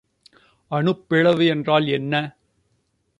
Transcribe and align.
அனுப்பிளவு 0.71 1.45
என்றால் 1.47 1.87
என்ன? 1.87 2.13